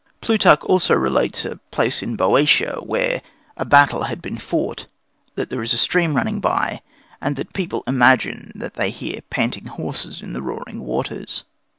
[0.19, 3.21] Plutarch also relates of a place in Boeotia where
[3.55, 4.87] a battle had been fought,
[5.35, 6.81] that there is a stream running by,
[7.21, 11.43] and that people imagine that they hear panting horses in the roaring waters.